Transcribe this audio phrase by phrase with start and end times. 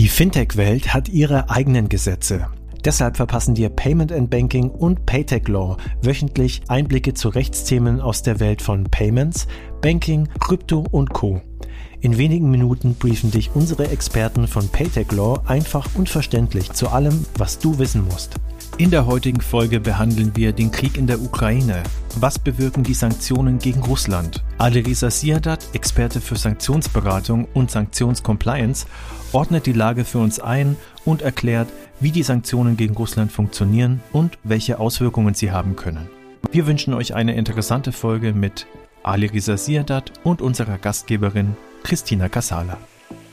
[0.00, 2.46] Die Fintech-Welt hat ihre eigenen Gesetze.
[2.86, 8.40] Deshalb verpassen dir Payment and Banking und Paytech Law wöchentlich Einblicke zu Rechtsthemen aus der
[8.40, 9.46] Welt von Payments,
[9.82, 11.42] Banking, Krypto und Co.
[12.00, 17.26] In wenigen Minuten briefen dich unsere Experten von Paytech Law einfach und verständlich zu allem,
[17.36, 18.36] was du wissen musst.
[18.80, 21.82] In der heutigen Folge behandeln wir den Krieg in der Ukraine.
[22.16, 24.42] Was bewirken die Sanktionen gegen Russland?
[24.56, 28.86] Alerisa Siadat, Experte für Sanktionsberatung und Sanktionscompliance,
[29.32, 31.68] ordnet die Lage für uns ein und erklärt,
[32.00, 36.08] wie die Sanktionen gegen Russland funktionieren und welche Auswirkungen sie haben können.
[36.50, 38.66] Wir wünschen euch eine interessante Folge mit
[39.02, 42.78] Alerisa Siadat und unserer Gastgeberin Christina Casala.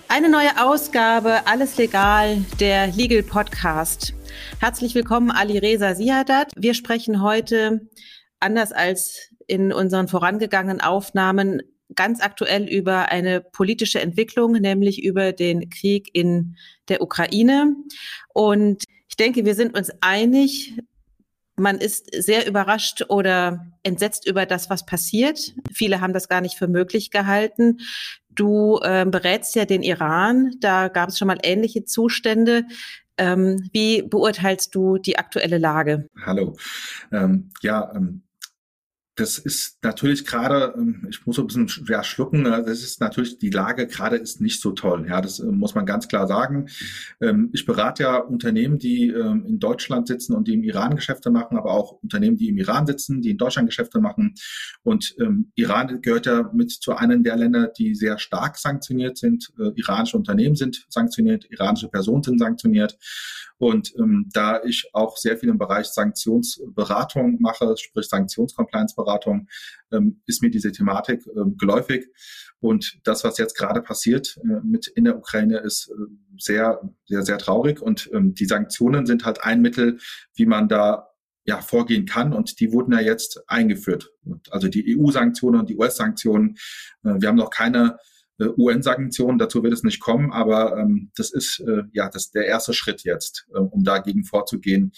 [0.09, 4.13] Eine neue Ausgabe, alles legal, der Legal Podcast.
[4.59, 6.53] Herzlich willkommen, Ali Reza Siadat.
[6.55, 7.89] Wir sprechen heute,
[8.39, 11.61] anders als in unseren vorangegangenen Aufnahmen,
[11.93, 16.55] ganz aktuell über eine politische Entwicklung, nämlich über den Krieg in
[16.87, 17.75] der Ukraine.
[18.33, 20.73] Und ich denke, wir sind uns einig,
[21.57, 25.53] man ist sehr überrascht oder entsetzt über das, was passiert.
[25.73, 27.79] Viele haben das gar nicht für möglich gehalten.
[28.37, 30.53] Du äh, berätst ja den Iran.
[30.59, 32.63] Da gab es schon mal ähnliche Zustände.
[33.17, 36.07] Ähm, wie beurteilst du die aktuelle Lage?
[36.23, 36.55] Hallo.
[37.11, 38.21] Ähm, ja, ähm,
[39.17, 43.39] das ist natürlich gerade, ähm, ich muss ein bisschen ja, schlucken, ne, das ist natürlich,
[43.39, 45.07] die Lage gerade ist nicht so toll.
[45.09, 46.67] Ja, das äh, muss man ganz klar sagen.
[47.19, 51.31] Ähm, ich berate ja Unternehmen, die ähm, in Deutschland sitzen und die im Iran Geschäfte
[51.31, 54.35] machen, aber auch Unternehmen, die im Iran sitzen, die in Deutschland Geschäfte machen.
[54.83, 55.15] Und
[55.55, 59.51] Iran gehört ja mit zu einem der Länder, die sehr stark sanktioniert sind.
[59.59, 62.97] Äh, iranische Unternehmen sind sanktioniert, iranische Personen sind sanktioniert.
[63.59, 63.93] Und
[64.33, 69.06] da ich auch sehr viel im Bereich Sanktionsberatung mache, sprich Sanktionscompliance-Beratung,
[69.91, 72.07] ähm, ist mir diese Thematik ähm, geläufig.
[72.59, 75.93] Und das, was jetzt gerade passiert äh, mit in der Ukraine, ist äh,
[76.39, 77.81] sehr, sehr, sehr traurig.
[77.81, 79.99] Und ähm, die Sanktionen sind halt ein Mittel,
[80.33, 81.07] wie man da
[81.47, 82.33] ja, vorgehen kann.
[82.33, 84.11] Und die wurden ja jetzt eingeführt.
[84.51, 86.57] Also die EU-Sanktionen und die US-Sanktionen.
[87.03, 87.97] Äh, wir haben noch keine
[88.39, 92.45] äh, UN-Sanktionen, dazu wird es nicht kommen, aber ähm, das ist äh, ja das der
[92.45, 94.91] erste Schritt jetzt, um dagegen vorzugehen.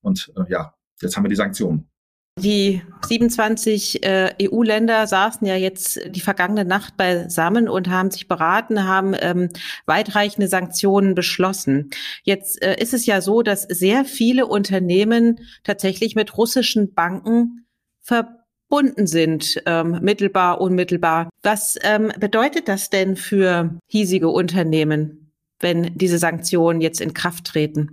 [0.00, 1.90] Und ja, jetzt haben wir die Sanktionen.
[2.38, 8.86] Die 27 äh, EU-Länder saßen ja jetzt die vergangene Nacht beisammen und haben sich beraten,
[8.86, 9.48] haben ähm,
[9.86, 11.90] weitreichende Sanktionen beschlossen.
[12.24, 17.66] Jetzt äh, ist es ja so, dass sehr viele Unternehmen tatsächlich mit russischen Banken
[18.02, 21.30] ver verbunden sind, ähm, mittelbar, unmittelbar.
[21.42, 27.92] Was ähm, bedeutet das denn für hiesige Unternehmen, wenn diese Sanktionen jetzt in Kraft treten?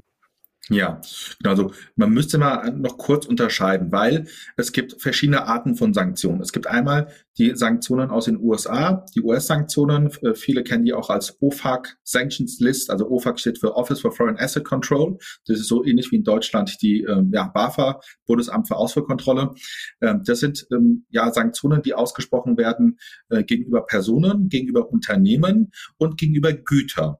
[0.69, 1.01] Ja,
[1.43, 6.39] also man müsste mal noch kurz unterscheiden, weil es gibt verschiedene Arten von Sanktionen.
[6.39, 11.09] Es gibt einmal die Sanktionen aus den USA, die US-Sanktionen, äh, viele kennen die auch
[11.09, 15.17] als OFAC Sanctions List, also OFAC steht für Office for Foreign Asset Control.
[15.47, 19.55] Das ist so ähnlich wie in Deutschland die ähm, ja, BAFA, Bundesamt für Ausfuhrkontrolle.
[20.01, 22.99] Ähm, das sind ähm, ja Sanktionen, die ausgesprochen werden
[23.29, 27.19] äh, gegenüber Personen, gegenüber Unternehmen und gegenüber Güter.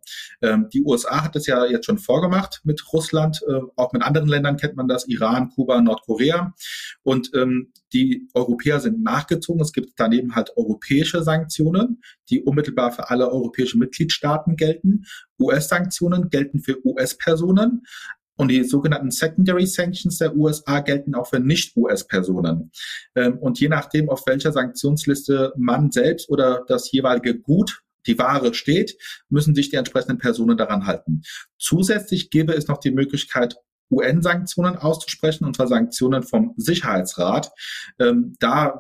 [0.74, 4.58] Die USA hat das ja jetzt schon vorgemacht mit Russland, äh, auch mit anderen Ländern
[4.58, 6.54] kennt man das, Iran, Kuba, Nordkorea.
[7.04, 7.32] Und
[7.94, 9.62] die Europäer sind nachgezogen.
[9.62, 15.06] Es gibt daneben halt europäische Sanktionen, die unmittelbar für alle europäischen Mitgliedstaaten gelten.
[15.40, 17.84] US-Sanktionen gelten für US-Personen.
[18.36, 22.72] Und die sogenannten Secondary Sanctions der USA gelten auch für Nicht-US-Personen.
[23.16, 28.54] Ähm, und je nachdem, auf welcher Sanktionsliste man selbst oder das jeweilige Gut die Ware
[28.54, 28.98] steht,
[29.30, 31.22] müssen sich die entsprechenden Personen daran halten.
[31.58, 33.56] Zusätzlich gäbe es noch die Möglichkeit,
[33.94, 37.52] UN-Sanktionen auszusprechen, und zwar Sanktionen vom Sicherheitsrat.
[38.00, 38.80] Ähm, da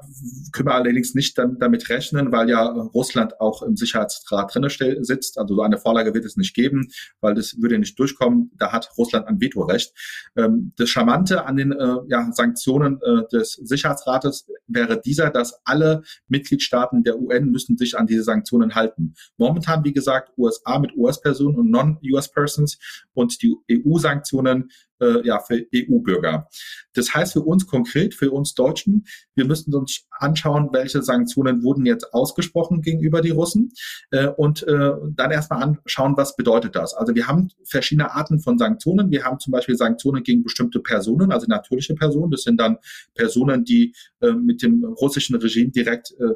[0.52, 5.38] können wir allerdings nicht dann damit rechnen, weil ja Russland auch im Sicherheitsrat drinne sitzt.
[5.38, 6.90] Also so eine Vorlage wird es nicht geben,
[7.22, 8.52] weil das würde nicht durchkommen.
[8.58, 9.94] Da hat Russland ein Vetorecht.
[10.36, 16.04] Ähm, das Charmante an den äh, ja, Sanktionen äh, des Sicherheitsrates wäre dieser, dass alle
[16.28, 19.14] Mitgliedstaaten der UN müssen sich an diese Sanktionen halten.
[19.38, 22.80] Momentan, wie gesagt, USA mit US-Personen und Non-US-Persons
[23.14, 24.70] und die EU-Sanktionen
[25.04, 26.48] äh, ja, für EU-Bürger.
[26.94, 29.06] Das heißt für uns konkret, für uns Deutschen,
[29.36, 33.72] wir müssten uns anschauen, welche Sanktionen wurden jetzt ausgesprochen gegenüber die Russen
[34.12, 36.94] äh, und äh, dann erstmal anschauen, was bedeutet das.
[36.94, 39.12] Also wir haben verschiedene Arten von Sanktionen.
[39.12, 42.32] Wir haben zum Beispiel Sanktionen gegen bestimmte Personen, also natürliche Personen.
[42.32, 42.78] Das sind dann
[43.16, 46.36] Personen, die äh, mit dem russischen Regime direkt äh,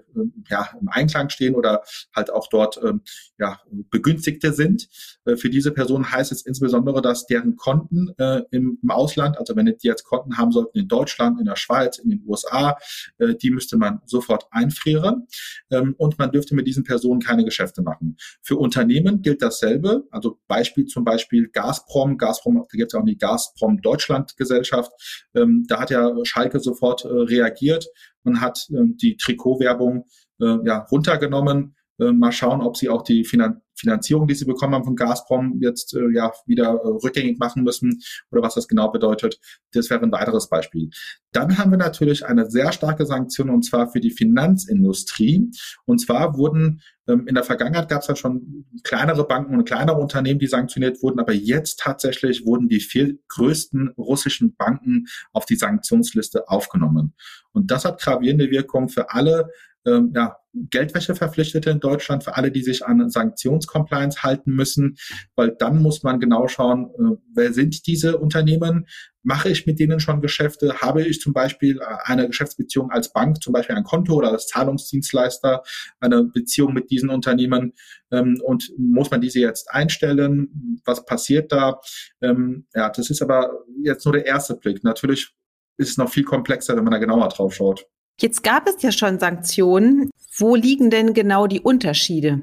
[0.50, 1.84] ja, im Einklang stehen oder
[2.16, 2.94] halt auch dort äh,
[3.40, 3.60] ja,
[3.92, 4.90] Begünstigte sind.
[5.26, 9.56] Äh, für diese Personen heißt es insbesondere, dass deren Konten äh, im, im Ausland, also
[9.56, 12.78] wenn die jetzt Konten haben sollten in Deutschland, in der Schweiz, in den USA,
[13.18, 15.28] äh, die müsste man sofort einfrieren.
[15.72, 18.18] Ähm, und man dürfte mit diesen Personen keine Geschäfte machen.
[18.42, 23.18] Für Unternehmen gilt dasselbe, also Beispiel zum Beispiel Gazprom, Gazprom, da gibt es auch die
[23.18, 24.92] Gazprom Deutschland Gesellschaft,
[25.36, 27.88] ähm, da hat ja Schalke sofort äh, reagiert
[28.24, 30.06] und hat ähm, die Trikotwerbung
[30.42, 31.76] äh, ja, runtergenommen.
[32.00, 35.60] Äh, mal schauen, ob sie auch die Finan Finanzierung, die sie bekommen haben von Gazprom,
[35.62, 38.02] jetzt äh, ja wieder äh, rückgängig machen müssen
[38.32, 39.40] oder was das genau bedeutet.
[39.72, 40.90] Das wäre ein weiteres Beispiel.
[41.32, 45.52] Dann haben wir natürlich eine sehr starke Sanktion und zwar für die Finanzindustrie.
[45.86, 49.98] Und zwar wurden ähm, in der Vergangenheit gab es ja schon kleinere Banken und kleinere
[49.98, 55.56] Unternehmen, die sanktioniert wurden, aber jetzt tatsächlich wurden die vier größten russischen Banken auf die
[55.56, 57.14] Sanktionsliste aufgenommen.
[57.52, 59.50] Und das hat gravierende Wirkung für alle
[59.88, 64.98] ähm, ja, Geldwäscheverpflichtete in Deutschland, für alle, die sich an Sanktionscompliance halten müssen,
[65.36, 68.88] weil dann muss man genau schauen, äh, wer sind diese Unternehmen?
[69.24, 70.80] Mache ich mit denen schon Geschäfte?
[70.80, 74.48] Habe ich zum Beispiel äh, eine Geschäftsbeziehung als Bank, zum Beispiel ein Konto oder als
[74.48, 75.64] Zahlungsdienstleister,
[76.00, 77.74] eine Beziehung mit diesen Unternehmen?
[78.12, 80.82] Ähm, und muss man diese jetzt einstellen?
[80.86, 81.80] Was passiert da?
[82.22, 83.52] Ähm, ja, das ist aber
[83.84, 84.84] jetzt nur der erste Blick.
[84.84, 85.34] Natürlich
[85.78, 87.86] ist es noch viel komplexer, wenn man da genauer drauf schaut.
[88.20, 90.10] Jetzt gab es ja schon Sanktionen.
[90.38, 92.42] Wo liegen denn genau die Unterschiede?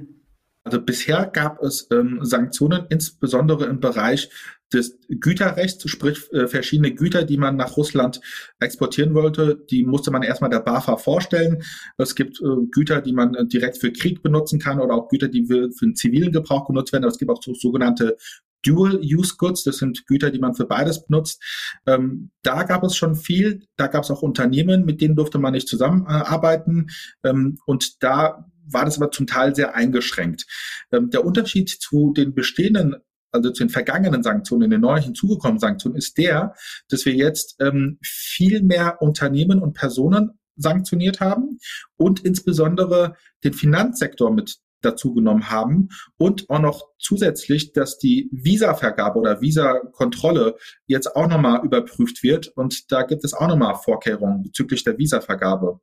[0.65, 4.31] Also bisher gab es ähm, Sanktionen, insbesondere im Bereich
[4.73, 8.21] des Güterrechts, sprich äh, verschiedene Güter, die man nach Russland
[8.61, 11.63] exportieren wollte, die musste man erstmal der BAFA vorstellen.
[11.99, 15.29] Es gibt äh, Güter, die man äh, direkt für Krieg benutzen kann oder auch Güter,
[15.29, 17.05] die für, für den zivilen Gebrauch genutzt werden.
[17.05, 18.17] Aber es gibt auch so, sogenannte
[18.65, 21.43] Dual-Use-Goods, das sind Güter, die man für beides benutzt.
[21.87, 25.53] Ähm, da gab es schon viel, da gab es auch Unternehmen, mit denen durfte man
[25.53, 26.89] nicht zusammenarbeiten
[27.23, 30.47] ähm, und da war das aber zum Teil sehr eingeschränkt.
[30.91, 32.97] Ähm, der Unterschied zu den bestehenden
[33.35, 36.55] also zu den vergangenen Sanktionen, den neu hinzugekommenen Sanktionen, ist der,
[36.89, 41.59] dass wir jetzt ähm, viel mehr Unternehmen und Personen sanktioniert haben
[41.97, 49.41] und insbesondere den Finanzsektor mit dazugenommen haben und auch noch zusätzlich, dass die Visavergabe oder
[49.41, 54.99] Visakontrolle jetzt auch nochmal überprüft wird und da gibt es auch nochmal Vorkehrungen bezüglich der
[54.99, 55.81] Visavergabe.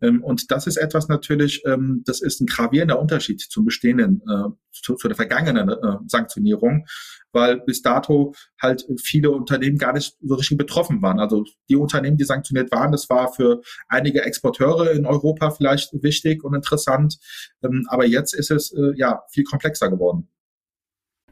[0.00, 4.50] Ähm, und das ist etwas natürlich, ähm, das ist ein gravierender Unterschied zum bestehenden, äh,
[4.72, 6.86] zu, zu der vergangenen äh, Sanktionierung
[7.32, 11.20] weil bis dato halt viele Unternehmen gar nicht so richtig betroffen waren.
[11.20, 16.44] Also die Unternehmen, die sanktioniert waren, das war für einige Exporteure in Europa vielleicht wichtig
[16.44, 17.18] und interessant,
[17.62, 20.28] ähm, aber jetzt ist es äh, ja viel komplexer geworden.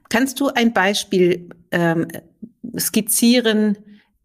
[0.08, 2.08] Kannst du ein Beispiel ähm,
[2.78, 3.76] skizzieren,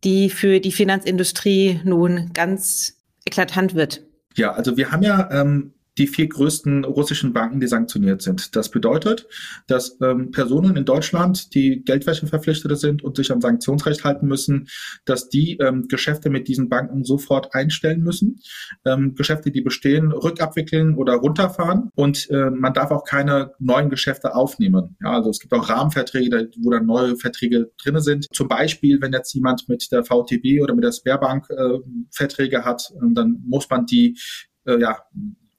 [0.04, 4.02] die für die Finanzindustrie nun ganz eklatant wird?
[4.36, 8.56] Ja, also wir haben ja ähm, die vier größten russischen Banken, die sanktioniert sind.
[8.56, 9.28] Das bedeutet,
[9.68, 14.68] dass ähm, Personen in Deutschland, die Geldwäscheverpflichtete sind und sich am Sanktionsrecht halten müssen,
[15.06, 18.40] dass die ähm, Geschäfte mit diesen Banken sofort einstellen müssen.
[18.86, 24.36] Ähm, Geschäfte, die bestehen, rückabwickeln oder runterfahren und äh, man darf auch keine neuen Geschäfte
[24.36, 24.98] aufnehmen.
[25.04, 28.28] Ja, also es gibt auch Rahmenverträge, wo dann neue Verträge drinne sind.
[28.34, 31.80] Zum Beispiel, wenn jetzt jemand mit der VTB oder mit der Sperrbank äh,
[32.12, 34.18] Verträge hat, dann muss man die
[34.66, 34.98] äh, ja,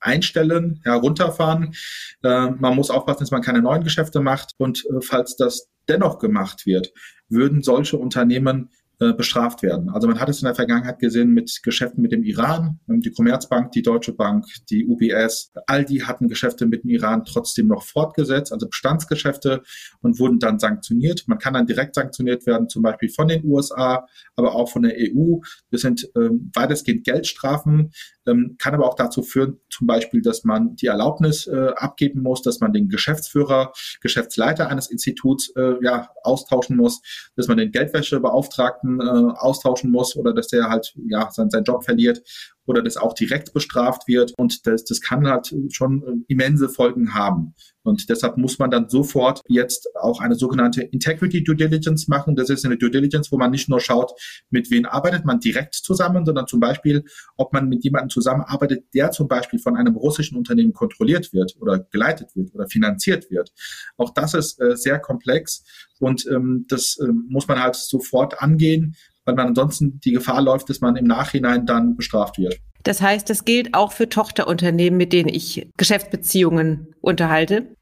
[0.05, 1.75] einstellen, herunterfahren.
[2.23, 4.53] Äh, man muss aufpassen, dass man keine neuen Geschäfte macht.
[4.59, 6.93] Und äh, falls das dennoch gemacht wird,
[7.29, 8.71] würden solche Unternehmen
[9.01, 9.91] äh, bestraft werden.
[9.91, 13.11] Also man hat es in der Vergangenheit gesehen mit Geschäften mit dem Iran, ähm, die
[13.11, 17.83] Commerzbank, die Deutsche Bank, die UBS, all die hatten Geschäfte mit dem Iran trotzdem noch
[17.83, 19.63] fortgesetzt, also Bestandsgeschäfte
[20.01, 21.25] und wurden dann sanktioniert.
[21.27, 24.95] Man kann dann direkt sanktioniert werden, zum Beispiel von den USA, aber auch von der
[24.97, 25.39] EU.
[25.73, 27.91] Das sind ähm, weitestgehend Geldstrafen,
[28.27, 32.43] ähm, kann aber auch dazu führen, zum Beispiel, dass man die Erlaubnis äh, abgeben muss,
[32.43, 37.03] dass man den Geschäftsführer, Geschäftsleiter eines Instituts äh, ja, austauschen muss,
[37.37, 41.85] dass man den Geldwäschebeauftragten äh, austauschen muss oder dass der halt ja sein, seinen Job
[41.85, 42.23] verliert
[42.67, 44.33] oder das auch direkt bestraft wird.
[44.37, 47.55] Und das, das kann halt schon äh, immense Folgen haben.
[47.83, 52.35] Und deshalb muss man dann sofort jetzt auch eine sogenannte Integrity Due Diligence machen.
[52.35, 54.13] Das ist eine Due Diligence, wo man nicht nur schaut,
[54.49, 57.05] mit wem arbeitet man direkt zusammen, sondern zum Beispiel,
[57.37, 61.79] ob man mit jemandem zusammenarbeitet, der zum Beispiel von einem russischen Unternehmen kontrolliert wird oder
[61.79, 63.53] geleitet wird oder finanziert wird.
[63.99, 65.65] Auch das ist äh, sehr komplex
[66.01, 70.69] und ähm, das äh, muss man halt sofort angehen weil man ansonsten die Gefahr läuft,
[70.71, 72.59] dass man im Nachhinein dann bestraft wird.
[72.83, 77.75] Das heißt, das gilt auch für Tochterunternehmen, mit denen ich Geschäftsbeziehungen unterhalte?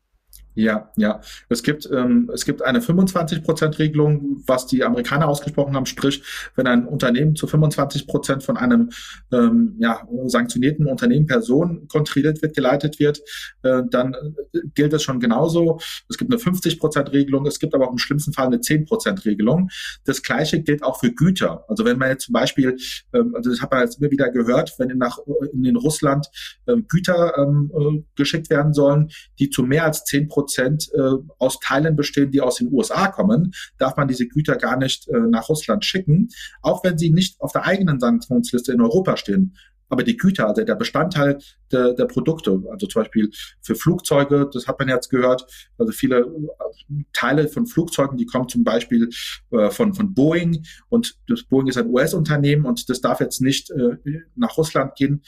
[0.54, 1.20] Ja, ja.
[1.48, 6.22] Es gibt, ähm, es gibt eine 25-Prozent-Regelung, was die Amerikaner ausgesprochen haben, sprich,
[6.56, 8.90] wenn ein Unternehmen zu 25 Prozent von einem
[9.32, 13.20] ähm, ja, sanktionierten Unternehmen, Person kontrolliert wird, geleitet wird,
[13.62, 15.80] äh, dann äh, gilt das schon genauso.
[16.10, 19.70] Es gibt eine 50-Prozent-Regelung, es gibt aber auch im schlimmsten Fall eine 10-Prozent-Regelung.
[20.04, 21.64] Das Gleiche gilt auch für Güter.
[21.68, 22.76] Also wenn man jetzt zum Beispiel,
[23.14, 25.18] ähm, also das hat man jetzt immer wieder gehört, wenn nach,
[25.52, 26.26] in den Russland
[26.66, 31.00] äh, Güter ähm, äh, geschickt werden sollen, die zu mehr als 10 Prozent Prozent äh,
[31.38, 35.18] aus Teilen bestehen, die aus den USA kommen, darf man diese Güter gar nicht äh,
[35.18, 36.28] nach Russland schicken,
[36.62, 39.56] auch wenn sie nicht auf der eigenen Sanktionsliste in Europa stehen.
[39.88, 41.38] Aber die Güter, also der Bestandteil
[41.70, 43.30] der, der Produkte, also zum Beispiel
[43.60, 45.46] für Flugzeuge, das hat man jetzt gehört,
[45.78, 49.10] also viele äh, Teile von Flugzeugen, die kommen zum Beispiel
[49.50, 53.70] äh, von, von Boeing und das Boeing ist ein US-Unternehmen und das darf jetzt nicht
[53.70, 53.96] äh,
[54.34, 55.22] nach Russland gehen,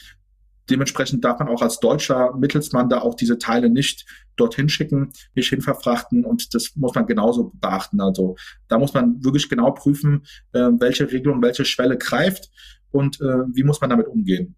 [0.69, 4.05] Dementsprechend darf man auch als deutscher Mittelsmann da auch diese Teile nicht
[4.35, 8.01] dorthin schicken, nicht hinverfrachten und das muss man genauso beachten.
[8.01, 8.35] Also
[8.67, 12.49] da muss man wirklich genau prüfen, äh, welche Regelung, welche Schwelle greift
[12.91, 14.55] und äh, wie muss man damit umgehen.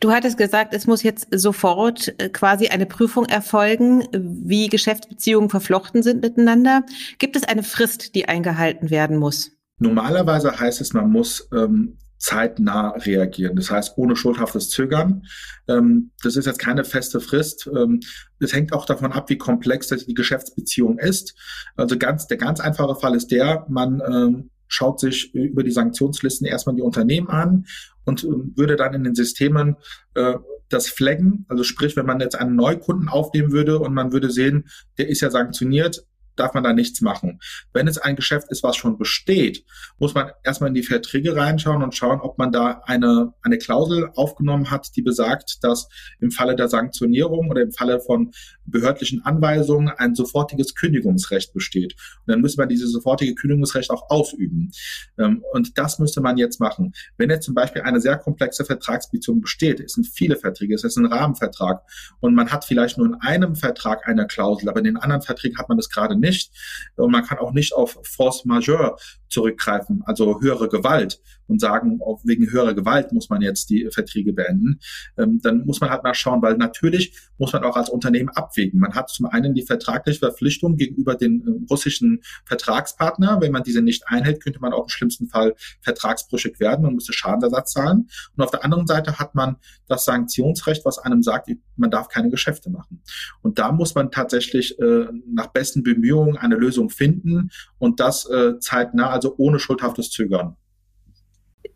[0.00, 6.02] Du hattest gesagt, es muss jetzt sofort äh, quasi eine Prüfung erfolgen, wie Geschäftsbeziehungen verflochten
[6.02, 6.84] sind miteinander.
[7.18, 9.52] Gibt es eine Frist, die eingehalten werden muss?
[9.78, 13.56] Normalerweise heißt es, man muss ähm, zeitnah reagieren.
[13.56, 15.24] Das heißt, ohne schuldhaftes Zögern.
[15.66, 17.68] Ähm, das ist jetzt keine feste Frist.
[17.74, 18.00] Ähm,
[18.38, 21.34] es hängt auch davon ab, wie komplex die Geschäftsbeziehung ist.
[21.76, 26.46] Also ganz, der ganz einfache Fall ist der, man ähm, schaut sich über die Sanktionslisten
[26.46, 27.66] erstmal die Unternehmen an
[28.04, 29.76] und ähm, würde dann in den Systemen
[30.14, 30.34] äh,
[30.68, 31.46] das flaggen.
[31.48, 35.22] Also sprich, wenn man jetzt einen Neukunden aufnehmen würde und man würde sehen, der ist
[35.22, 36.04] ja sanktioniert,
[36.36, 37.40] darf man da nichts machen.
[37.72, 39.64] Wenn es ein Geschäft ist, was schon besteht,
[39.98, 44.10] muss man erstmal in die Verträge reinschauen und schauen, ob man da eine, eine Klausel
[44.14, 45.88] aufgenommen hat, die besagt, dass
[46.20, 48.32] im Falle der Sanktionierung oder im Falle von
[48.70, 51.94] behördlichen Anweisungen ein sofortiges Kündigungsrecht besteht.
[52.26, 54.70] Und dann müsste man dieses sofortige Kündigungsrecht auch ausüben.
[55.18, 56.92] Ähm, und das müsste man jetzt machen.
[57.16, 60.96] Wenn jetzt zum Beispiel eine sehr komplexe Vertragsbeziehung besteht, es sind viele Verträge, es ist
[60.96, 61.82] ein Rahmenvertrag
[62.20, 65.58] und man hat vielleicht nur in einem Vertrag eine Klausel, aber in den anderen Verträgen
[65.58, 66.52] hat man das gerade nicht.
[66.96, 68.96] Und man kann auch nicht auf Force Majeure
[69.30, 74.80] zurückgreifen, also höhere Gewalt und sagen, wegen höherer Gewalt muss man jetzt die Verträge beenden.
[75.16, 78.80] Ähm, dann muss man halt mal schauen, weil natürlich muss man auch als Unternehmen abwägen.
[78.80, 83.40] Man hat zum einen die vertragliche Verpflichtung gegenüber den äh, russischen Vertragspartner.
[83.40, 87.12] Wenn man diese nicht einhält, könnte man auch im schlimmsten Fall vertragsbrüchig werden und müsste
[87.12, 88.08] Schadensersatz zahlen.
[88.36, 89.56] Und auf der anderen Seite hat man
[89.86, 91.48] das Sanktionsrecht, was einem sagt,
[91.80, 93.02] man darf keine Geschäfte machen.
[93.42, 98.58] Und da muss man tatsächlich äh, nach besten Bemühungen eine Lösung finden und das äh,
[98.60, 100.56] zeitnah, also ohne schuldhaftes Zögern.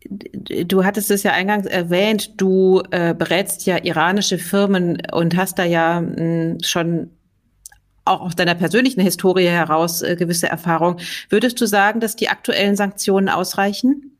[0.07, 5.65] Du hattest es ja eingangs erwähnt, du äh, berätst ja iranische Firmen und hast da
[5.65, 7.09] ja mh, hm, schon
[8.05, 10.97] auch aus deiner persönlichen Historie heraus äh, gewisse Erfahrung.
[11.29, 14.17] Würdest du sagen, dass die aktuellen Sanktionen ausreichen?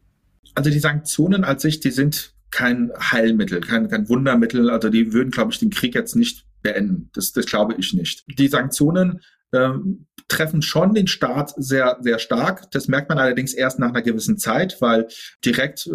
[0.56, 4.70] Also die Sanktionen als sich, die sind kein Heilmittel, kein, kein Wundermittel.
[4.70, 7.10] Also die würden, glaube ich, den Krieg jetzt nicht beenden.
[7.14, 8.24] Das, das glaube ich nicht.
[8.40, 9.20] Die Sanktionen
[9.54, 12.72] ähm, treffen schon den Staat sehr, sehr stark.
[12.72, 15.08] Das merkt man allerdings erst nach einer gewissen Zeit, weil
[15.44, 15.92] direkt äh,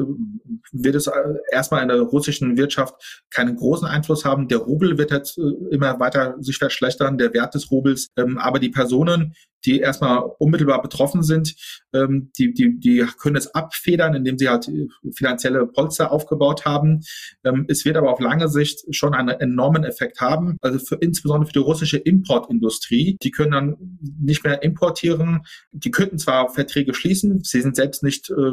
[0.71, 1.13] wird es äh,
[1.51, 4.47] erstmal in der russischen Wirtschaft keinen großen Einfluss haben.
[4.47, 8.09] Der Rubel wird jetzt äh, immer weiter sich verschlechtern, der Wert des Rubels.
[8.19, 9.33] Ähm, aber die Personen,
[9.65, 11.55] die erstmal unmittelbar betroffen sind,
[11.93, 14.71] ähm, die, die, die können es abfedern, indem sie halt
[15.15, 17.01] finanzielle Polster aufgebaut haben.
[17.45, 20.57] Ähm, es wird aber auf lange Sicht schon einen enormen Effekt haben.
[20.61, 23.17] Also für, insbesondere für die russische Importindustrie.
[23.23, 25.43] Die können dann nicht mehr importieren.
[25.73, 28.53] Die könnten zwar Verträge schließen, sie sind selbst nicht äh,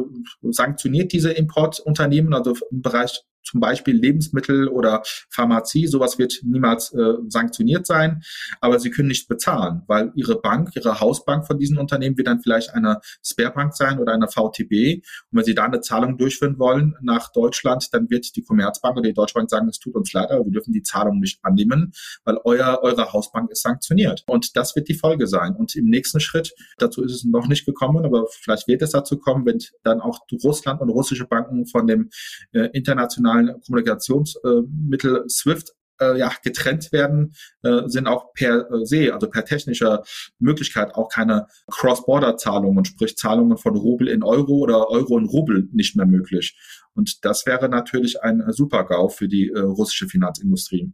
[0.51, 7.13] sanktioniert, diese Importunternehmen, also im Bereich zum Beispiel Lebensmittel oder Pharmazie, sowas wird niemals äh,
[7.29, 8.21] sanktioniert sein,
[8.59, 12.41] aber sie können nicht bezahlen, weil ihre Bank, ihre Hausbank von diesen Unternehmen wird dann
[12.41, 15.01] vielleicht eine Sperrbank sein oder eine VTB.
[15.31, 19.07] Und wenn sie da eine Zahlung durchführen wollen nach Deutschland, dann wird die Commerzbank oder
[19.07, 21.93] die Deutsche Bank sagen, es tut uns leid, aber wir dürfen die Zahlung nicht annehmen,
[22.25, 24.23] weil euer, eure Hausbank ist sanktioniert.
[24.27, 25.55] Und das wird die Folge sein.
[25.55, 29.17] Und im nächsten Schritt, dazu ist es noch nicht gekommen, aber vielleicht wird es dazu
[29.17, 32.09] kommen, wenn dann auch Russland und russische Banken von dem
[32.51, 39.13] äh, internationalen internationalen Kommunikationsmittel SWIFT äh, ja, getrennt werden, äh, sind auch per äh, se,
[39.13, 40.03] also per technischer
[40.39, 45.95] Möglichkeit auch keine Cross-Border-Zahlungen, sprich Zahlungen von Rubel in Euro oder Euro in Rubel nicht
[45.95, 46.57] mehr möglich.
[46.93, 50.91] Und das wäre natürlich ein Super-GAU für die äh, russische Finanzindustrie.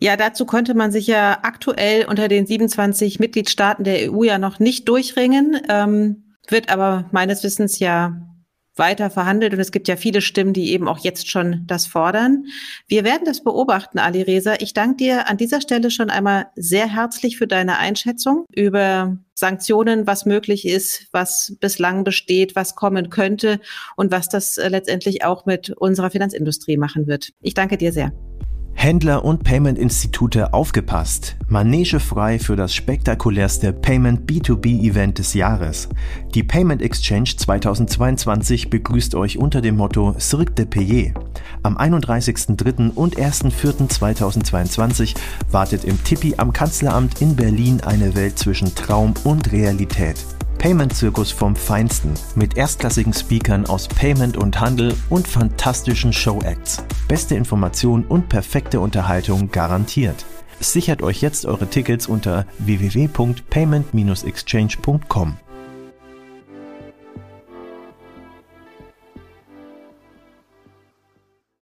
[0.00, 4.58] Ja, dazu konnte man sich ja aktuell unter den 27 Mitgliedstaaten der EU ja noch
[4.58, 8.31] nicht durchringen, ähm, wird aber meines Wissens ja
[8.76, 12.44] weiter verhandelt und es gibt ja viele Stimmen, die eben auch jetzt schon das fordern.
[12.88, 14.54] Wir werden das beobachten, Ali Reza.
[14.60, 20.06] Ich danke dir an dieser Stelle schon einmal sehr herzlich für deine Einschätzung über Sanktionen,
[20.06, 23.60] was möglich ist, was bislang besteht, was kommen könnte
[23.96, 27.32] und was das äh, letztendlich auch mit unserer Finanzindustrie machen wird.
[27.40, 28.12] Ich danke dir sehr.
[28.74, 31.36] Händler und Payment-Institute aufgepasst.
[31.48, 35.88] Manege frei für das spektakulärste Payment B2B-Event des Jahres.
[36.34, 41.12] Die Payment Exchange 2022 begrüßt euch unter dem Motto Cirque de Payer.
[41.62, 42.94] Am 31.03.
[42.94, 45.14] und 1.04.2022
[45.50, 50.16] wartet im Tippi am Kanzleramt in Berlin eine Welt zwischen Traum und Realität.
[50.62, 56.84] Payment-Zirkus vom Feinsten mit erstklassigen Speakern aus Payment und Handel und fantastischen Show-Acts.
[57.08, 60.24] Beste Information und perfekte Unterhaltung garantiert.
[60.60, 65.36] Sichert euch jetzt eure Tickets unter www.payment-exchange.com.